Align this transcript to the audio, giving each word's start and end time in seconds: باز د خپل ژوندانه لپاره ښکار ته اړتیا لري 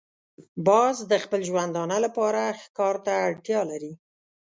باز 0.67 0.95
د 1.11 1.13
خپل 1.23 1.41
ژوندانه 1.49 1.97
لپاره 2.05 2.41
ښکار 2.61 2.95
ته 3.05 3.13
اړتیا 3.27 3.61
لري 3.71 3.93